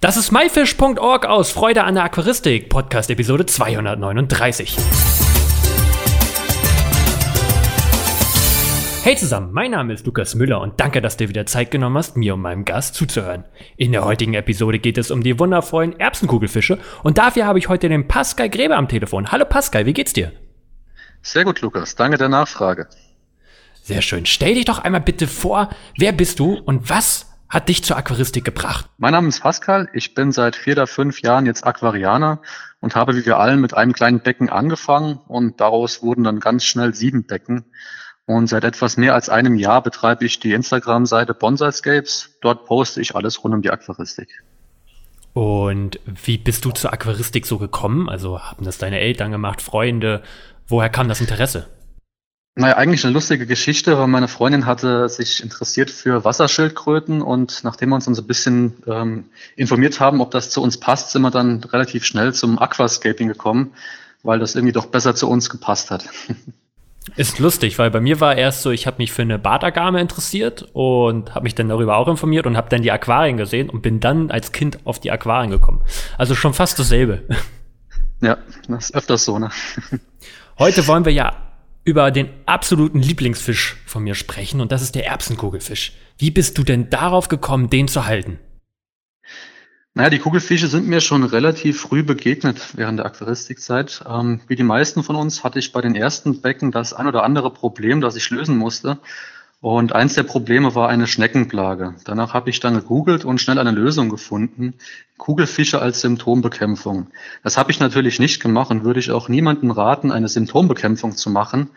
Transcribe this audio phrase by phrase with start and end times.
[0.00, 4.78] Das ist myfish.org aus Freude an der Aquaristik, Podcast Episode 239.
[9.02, 12.16] Hey zusammen, mein Name ist Lukas Müller und danke, dass du wieder Zeit genommen hast,
[12.16, 13.44] mir und meinem Gast zuzuhören.
[13.76, 17.90] In der heutigen Episode geht es um die wundervollen Erbsenkugelfische und dafür habe ich heute
[17.90, 19.30] den Pascal Gräber am Telefon.
[19.30, 20.32] Hallo Pascal, wie geht's dir?
[21.20, 21.94] Sehr gut, Lukas.
[21.94, 22.88] Danke der Nachfrage.
[23.82, 24.24] Sehr schön.
[24.24, 28.44] Stell dich doch einmal bitte vor, wer bist du und was hat dich zur Aquaristik
[28.44, 28.88] gebracht?
[28.96, 29.88] Mein Name ist Pascal.
[29.92, 32.40] Ich bin seit vier oder fünf Jahren jetzt Aquarianer
[32.78, 36.64] und habe wie wir allen mit einem kleinen Becken angefangen und daraus wurden dann ganz
[36.64, 37.64] schnell sieben Becken.
[38.24, 42.38] Und seit etwas mehr als einem Jahr betreibe ich die Instagram-Seite Bonsaiscapes.
[42.40, 44.28] Dort poste ich alles rund um die Aquaristik.
[45.32, 48.08] Und wie bist du zur Aquaristik so gekommen?
[48.08, 50.22] Also haben das deine Eltern gemacht, Freunde?
[50.68, 51.68] Woher kam das Interesse?
[52.56, 57.90] Naja, eigentlich eine lustige Geschichte, weil meine Freundin hatte sich interessiert für Wasserschildkröten und nachdem
[57.90, 59.26] wir uns dann so ein bisschen ähm,
[59.56, 63.72] informiert haben, ob das zu uns passt, sind wir dann relativ schnell zum Aquascaping gekommen,
[64.24, 66.04] weil das irgendwie doch besser zu uns gepasst hat.
[67.16, 70.68] Ist lustig, weil bei mir war erst so, ich habe mich für eine Badagame interessiert
[70.74, 74.00] und habe mich dann darüber auch informiert und habe dann die Aquarien gesehen und bin
[74.00, 75.80] dann als Kind auf die Aquarien gekommen.
[76.18, 77.22] Also schon fast dasselbe.
[78.20, 78.36] Ja,
[78.68, 79.50] das ist öfters so, ne?
[80.58, 81.49] Heute wollen wir ja
[81.84, 85.92] über den absoluten Lieblingsfisch von mir sprechen und das ist der Erbsenkugelfisch.
[86.18, 88.38] Wie bist du denn darauf gekommen, den zu halten?
[89.94, 94.04] Naja, die Kugelfische sind mir schon relativ früh begegnet während der Aquaristikzeit.
[94.08, 97.24] Ähm, wie die meisten von uns hatte ich bei den ersten Becken das ein oder
[97.24, 98.98] andere Problem, das ich lösen musste.
[99.62, 101.94] Und eins der Probleme war eine Schneckenplage.
[102.04, 104.74] Danach habe ich dann gegoogelt und schnell eine Lösung gefunden.
[105.18, 107.08] Kugelfische als Symptombekämpfung.
[107.42, 111.28] Das habe ich natürlich nicht gemacht und würde ich auch niemandem raten, eine Symptombekämpfung zu
[111.28, 111.68] machen.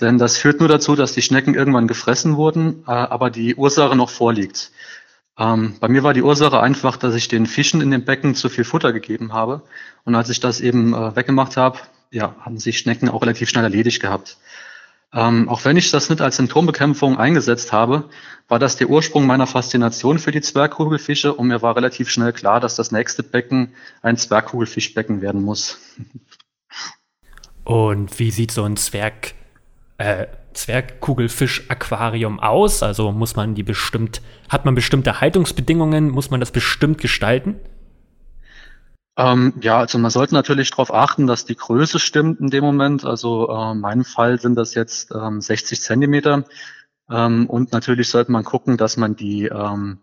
[0.00, 3.94] Denn das führt nur dazu, dass die Schnecken irgendwann gefressen wurden, äh, aber die Ursache
[3.94, 4.72] noch vorliegt.
[5.38, 8.48] Ähm, bei mir war die Ursache einfach, dass ich den Fischen in dem Becken zu
[8.48, 9.62] viel Futter gegeben habe.
[10.04, 11.78] Und als ich das eben äh, weggemacht habe,
[12.10, 14.38] ja, haben sich Schnecken auch relativ schnell erledigt gehabt.
[15.12, 18.10] Ähm, auch wenn ich das nicht als Symptombekämpfung eingesetzt habe,
[18.46, 22.60] war das der Ursprung meiner Faszination für die Zwergkugelfische und mir war relativ schnell klar,
[22.60, 25.78] dass das nächste Becken ein Zwergkugelfischbecken werden muss.
[27.64, 29.34] Und wie sieht so ein Zwerg,
[29.98, 32.82] äh, Zwergkugelfisch-Aquarium aus?
[32.82, 37.60] Also muss man die bestimmt, hat man bestimmte Haltungsbedingungen, muss man das bestimmt gestalten?
[39.18, 43.04] Ähm, ja, also man sollte natürlich darauf achten, dass die Größe stimmt in dem Moment.
[43.04, 46.44] Also äh, in meinem Fall sind das jetzt ähm, 60 Zentimeter.
[47.10, 49.98] Ähm, und natürlich sollte man gucken, dass man die, ähm,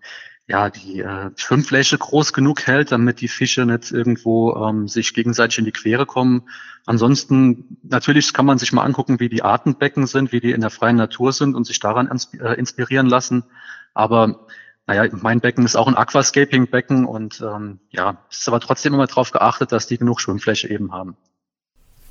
[0.47, 5.59] ja, die äh, Schwimmfläche groß genug hält, damit die Fische nicht irgendwo ähm, sich gegenseitig
[5.59, 6.49] in die Quere kommen.
[6.85, 10.71] Ansonsten, natürlich kann man sich mal angucken, wie die Artenbecken sind, wie die in der
[10.71, 13.45] freien Natur sind und sich daran äh, inspirieren lassen.
[13.93, 14.45] Aber
[14.87, 19.07] naja, mein Becken ist auch ein Aquascaping-Becken und ähm, ja, es ist aber trotzdem immer
[19.07, 21.17] darauf geachtet, dass die genug Schwimmfläche eben haben.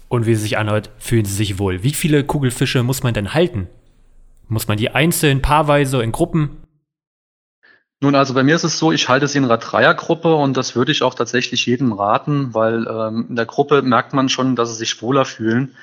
[0.09, 1.83] Und wie sie sich anhört, fühlen sie sich wohl.
[1.83, 3.69] Wie viele Kugelfische muss man denn halten?
[4.49, 6.65] Muss man die einzeln, paarweise, in Gruppen?
[8.01, 10.77] Nun, also bei mir ist es so, ich halte sie in einer Dreiergruppe und das
[10.77, 14.71] würde ich auch tatsächlich jedem raten, weil ähm, in der Gruppe merkt man schon, dass
[14.71, 15.75] sie sich wohler fühlen.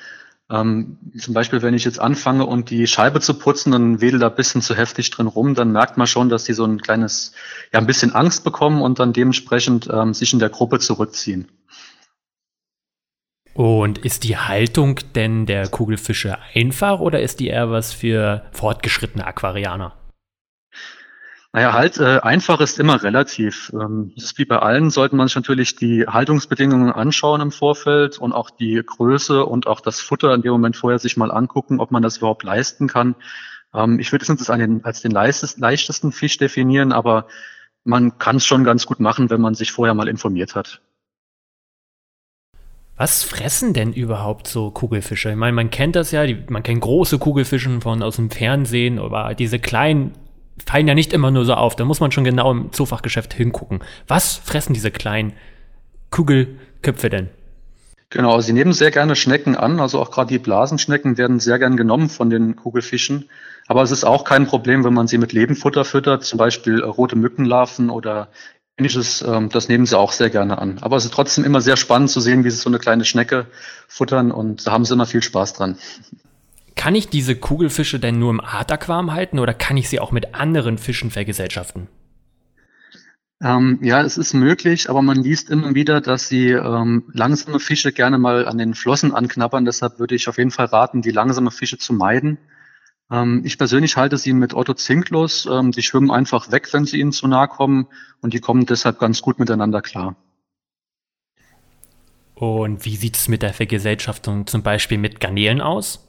[0.52, 4.28] Ähm, zum Beispiel, wenn ich jetzt anfange und die Scheibe zu putzen, dann wedelt da
[4.28, 7.32] ein bisschen zu heftig drin rum, dann merkt man schon, dass die so ein kleines,
[7.72, 11.48] ja, ein bisschen Angst bekommen und dann dementsprechend ähm, sich in der Gruppe zurückziehen.
[13.54, 19.26] Und ist die Haltung denn der Kugelfische einfach oder ist die eher was für fortgeschrittene
[19.26, 19.94] Aquarianer?
[21.54, 23.70] Naja, halt, äh, einfach ist immer relativ.
[23.74, 28.18] Ähm, das ist wie bei allen, sollte man sich natürlich die Haltungsbedingungen anschauen im Vorfeld
[28.18, 31.78] und auch die Größe und auch das Futter in dem Moment vorher sich mal angucken,
[31.78, 33.16] ob man das überhaupt leisten kann.
[33.74, 34.48] Ähm, ich würde es nicht
[34.84, 37.26] als den, leichtesten Fisch definieren, aber
[37.84, 40.80] man kann es schon ganz gut machen, wenn man sich vorher mal informiert hat.
[42.96, 45.30] Was fressen denn überhaupt so Kugelfische?
[45.30, 48.98] Ich meine, man kennt das ja, die, man kennt große Kugelfischen von aus dem Fernsehen,
[48.98, 50.12] aber diese kleinen
[50.66, 51.76] fallen ja nicht immer nur so auf.
[51.76, 53.80] Da muss man schon genau im Zoofachgeschäft hingucken.
[54.06, 55.32] Was fressen diese kleinen
[56.10, 57.30] Kugelköpfe denn?
[58.10, 59.80] Genau, sie nehmen sehr gerne Schnecken an.
[59.80, 63.30] Also auch gerade die Blasenschnecken werden sehr gern genommen von den Kugelfischen.
[63.68, 66.84] Aber es ist auch kein Problem, wenn man sie mit Lebenfutter füttert, zum Beispiel äh,
[66.84, 68.28] rote Mückenlarven oder
[68.76, 69.22] ähnliches.
[69.22, 70.78] Ähm, das nehmen sie auch sehr gerne an.
[70.82, 73.46] Aber es ist trotzdem immer sehr spannend zu sehen, wie sie so eine kleine Schnecke
[73.88, 75.78] futtern und da haben sie immer viel Spaß dran.
[76.82, 80.34] Kann ich diese Kugelfische denn nur im Artaquam halten oder kann ich sie auch mit
[80.34, 81.86] anderen Fischen vergesellschaften?
[83.40, 87.92] Ähm, ja, es ist möglich, aber man liest immer wieder, dass sie ähm, langsame Fische
[87.92, 89.64] gerne mal an den Flossen anknabbern.
[89.64, 92.38] Deshalb würde ich auf jeden Fall raten, die langsame Fische zu meiden.
[93.12, 95.46] Ähm, ich persönlich halte sie mit Otto zinklos.
[95.46, 97.86] Ähm, die schwimmen einfach weg, wenn sie ihnen zu nahe kommen
[98.22, 100.16] und die kommen deshalb ganz gut miteinander klar.
[102.34, 106.08] Und wie sieht es mit der Vergesellschaftung zum Beispiel mit Garnelen aus?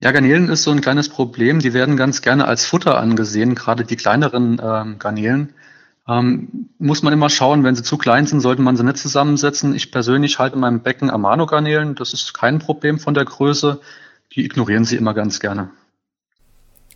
[0.00, 1.58] Ja, Garnelen ist so ein kleines Problem.
[1.58, 5.54] Die werden ganz gerne als Futter angesehen, gerade die kleineren ähm, Garnelen.
[6.06, 9.74] Ähm, muss man immer schauen, wenn sie zu klein sind, sollte man sie nicht zusammensetzen.
[9.74, 11.96] Ich persönlich halte in meinem Becken Amano-Garnelen.
[11.96, 13.80] Das ist kein Problem von der Größe.
[14.32, 15.70] Die ignorieren sie immer ganz gerne.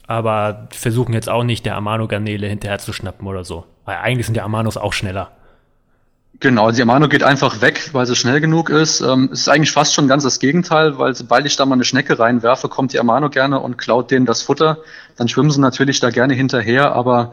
[0.07, 3.67] Aber versuchen jetzt auch nicht der Amano-Garnele hinterher zu schnappen oder so.
[3.85, 5.33] Weil eigentlich sind die Amanos auch schneller.
[6.41, 9.01] Genau, die Amano geht einfach weg, weil sie schnell genug ist.
[9.01, 11.85] Ähm, es ist eigentlich fast schon ganz das Gegenteil, weil sobald ich da mal eine
[11.85, 14.79] Schnecke reinwerfe, kommt die Amano gerne und klaut denen das Futter.
[15.17, 17.33] Dann schwimmen sie natürlich da gerne hinterher, aber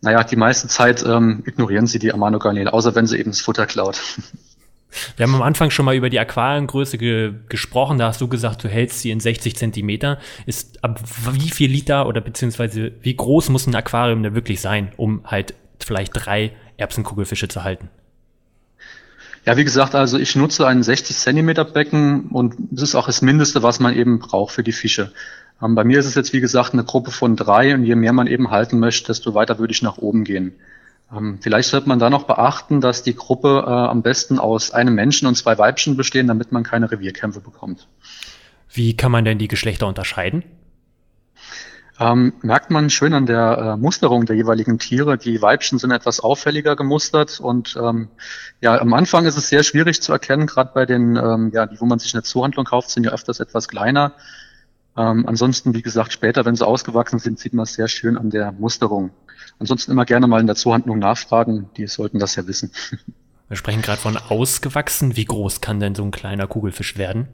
[0.00, 3.66] naja, die meiste Zeit ähm, ignorieren sie die Amano-Garnele, außer wenn sie eben das Futter
[3.66, 4.00] klaut.
[5.16, 7.98] Wir haben am Anfang schon mal über die Aquariengröße ge gesprochen.
[7.98, 10.18] Da hast du gesagt, du hältst sie in 60 Zentimeter.
[10.46, 11.00] Ist ab
[11.30, 15.54] wie viel Liter oder beziehungsweise wie groß muss ein Aquarium da wirklich sein, um halt
[15.78, 17.88] vielleicht drei Erbsenkugelfische zu halten?
[19.46, 23.22] Ja, wie gesagt, also ich nutze ein 60 Zentimeter Becken und das ist auch das
[23.22, 25.12] Mindeste, was man eben braucht für die Fische.
[25.62, 28.12] Ähm, bei mir ist es jetzt, wie gesagt, eine Gruppe von drei und je mehr
[28.12, 30.52] man eben halten möchte, desto weiter würde ich nach oben gehen.
[31.14, 34.94] Ähm, vielleicht sollte man da noch beachten, dass die Gruppe äh, am besten aus einem
[34.94, 37.88] Menschen und zwei Weibchen bestehen, damit man keine Revierkämpfe bekommt.
[38.72, 40.44] Wie kann man denn die Geschlechter unterscheiden?
[42.00, 45.18] Ähm, merkt man schön an der äh, Musterung der jeweiligen Tiere.
[45.18, 48.08] Die Weibchen sind etwas auffälliger gemustert und ähm,
[48.62, 51.78] ja, am Anfang ist es sehr schwierig zu erkennen, gerade bei den, ähm, ja, die,
[51.78, 54.14] wo man sich eine Zuhandlung kauft, sind ja öfters etwas kleiner.
[54.96, 58.30] Ähm, ansonsten, wie gesagt, später, wenn sie ausgewachsen sind, sieht man es sehr schön an
[58.30, 59.10] der Musterung.
[59.58, 62.72] Ansonsten immer gerne mal in der Zuhandlung nachfragen, die sollten das ja wissen.
[63.48, 65.16] Wir sprechen gerade von ausgewachsen.
[65.16, 67.28] Wie groß kann denn so ein kleiner Kugelfisch werden?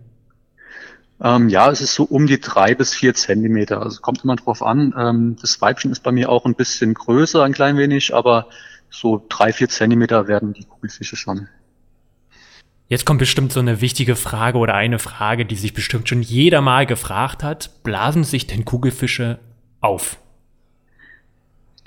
[1.22, 3.82] Ähm, ja, es ist so um die drei bis vier Zentimeter.
[3.82, 4.94] Also kommt immer drauf an.
[4.96, 8.48] Ähm, das Weibchen ist bei mir auch ein bisschen größer, ein klein wenig, aber
[8.90, 11.48] so drei, vier Zentimeter werden die Kugelfische schon.
[12.88, 16.60] Jetzt kommt bestimmt so eine wichtige Frage oder eine Frage, die sich bestimmt schon jeder
[16.60, 17.82] mal gefragt hat.
[17.82, 19.40] Blasen sich denn Kugelfische
[19.80, 20.18] auf?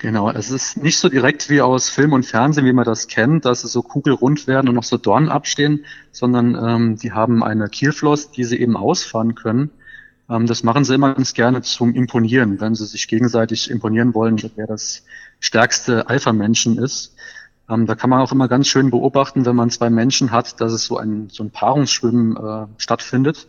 [0.00, 3.44] Genau, es ist nicht so direkt wie aus Film und Fernsehen, wie man das kennt,
[3.44, 7.68] dass sie so kugelrund werden und noch so Dornen abstehen, sondern ähm, die haben eine
[7.68, 9.68] Kielfloss, die sie eben ausfahren können.
[10.30, 14.40] Ähm, das machen sie immer ganz gerne zum Imponieren, wenn sie sich gegenseitig imponieren wollen,
[14.56, 15.04] wer das
[15.38, 17.14] stärkste Alpha-Menschen ist.
[17.68, 20.72] Ähm, da kann man auch immer ganz schön beobachten, wenn man zwei Menschen hat, dass
[20.72, 23.48] es so ein, so ein Paarungsschwimmen äh, stattfindet.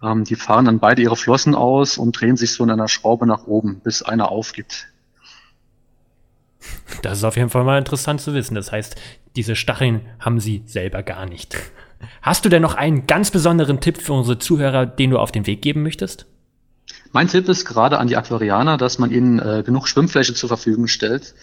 [0.00, 3.26] Ähm, die fahren dann beide ihre Flossen aus und drehen sich so in einer Schraube
[3.26, 4.86] nach oben, bis einer aufgibt.
[7.02, 8.54] Das ist auf jeden Fall mal interessant zu wissen.
[8.54, 8.96] Das heißt,
[9.36, 11.56] diese Stacheln haben sie selber gar nicht.
[12.22, 15.46] Hast du denn noch einen ganz besonderen Tipp für unsere Zuhörer, den du auf den
[15.46, 16.26] Weg geben möchtest?
[17.12, 20.86] Mein Tipp ist gerade an die Aquarianer, dass man ihnen äh, genug Schwimmfläche zur Verfügung
[20.86, 21.34] stellt.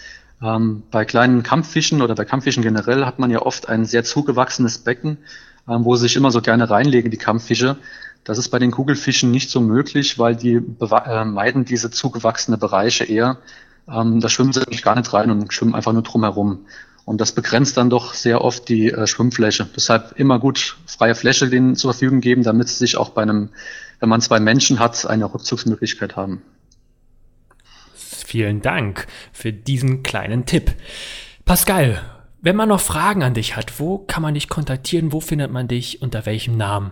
[0.41, 4.79] Ähm, bei kleinen Kampffischen oder bei Kampffischen generell hat man ja oft ein sehr zugewachsenes
[4.79, 5.17] Becken,
[5.67, 7.77] ähm, wo sie sich immer so gerne reinlegen, die Kampffische.
[8.23, 13.05] Das ist bei den Kugelfischen nicht so möglich, weil die äh, meiden diese zugewachsene Bereiche
[13.05, 13.37] eher.
[13.87, 16.65] Ähm, da schwimmen sie eigentlich gar nicht rein und schwimmen einfach nur drumherum.
[17.05, 19.67] Und das begrenzt dann doch sehr oft die äh, Schwimmfläche.
[19.75, 23.49] Deshalb immer gut freie Fläche denen zur Verfügung geben, damit sie sich auch bei einem,
[23.99, 26.41] wenn man zwei Menschen hat, eine Rückzugsmöglichkeit haben.
[27.93, 30.73] Vielen Dank für diesen kleinen Tipp.
[31.45, 32.01] Pascal,
[32.41, 35.13] wenn man noch Fragen an dich hat, wo kann man dich kontaktieren?
[35.13, 36.01] Wo findet man dich?
[36.01, 36.91] Unter welchem Namen?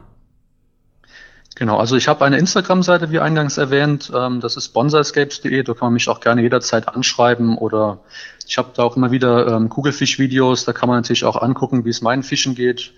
[1.56, 4.12] Genau, also ich habe eine Instagram-Seite, wie eingangs erwähnt.
[4.16, 5.62] Ähm, das ist bonsaiscapes.de.
[5.64, 8.00] Da kann man mich auch gerne jederzeit anschreiben oder
[8.48, 10.66] ich habe da auch immer wieder ähm, Kugelfisch-Videos.
[10.66, 12.94] Da kann man natürlich auch angucken, wie es meinen Fischen geht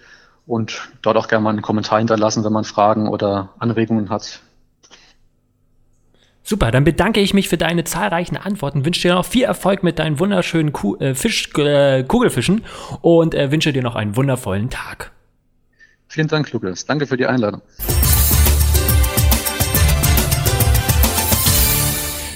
[0.48, 4.40] und dort auch gerne mal einen Kommentar hinterlassen, wenn man Fragen oder Anregungen hat.
[6.48, 9.98] Super, dann bedanke ich mich für deine zahlreichen Antworten, wünsche dir noch viel Erfolg mit
[9.98, 12.64] deinen wunderschönen Ku äh, Fisch, äh, Kugelfischen
[13.02, 15.12] und äh, wünsche dir noch einen wundervollen Tag.
[16.08, 16.86] Vielen Dank, Lukas.
[16.86, 17.62] Danke für die Einladung.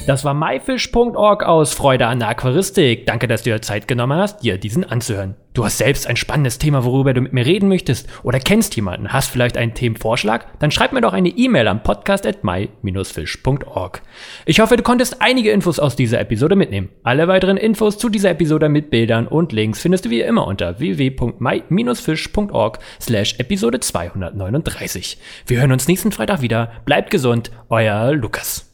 [0.09, 3.05] Das war myfish.org aus Freude an der Aquaristik.
[3.05, 5.35] Danke, dass du dir Zeit genommen hast, dir diesen anzuhören.
[5.53, 9.13] Du hast selbst ein spannendes Thema, worüber du mit mir reden möchtest oder kennst jemanden,
[9.13, 10.47] hast vielleicht einen Themenvorschlag?
[10.57, 14.01] Dann schreib mir doch eine E-Mail am podcast at my-fish.org.
[14.47, 16.89] Ich hoffe, du konntest einige Infos aus dieser Episode mitnehmen.
[17.03, 20.79] Alle weiteren Infos zu dieser Episode mit Bildern und Links findest du wie immer unter
[20.79, 25.19] www.my-fish.org slash Episode 239.
[25.45, 26.71] Wir hören uns nächsten Freitag wieder.
[26.85, 28.68] Bleibt gesund, euer Lukas.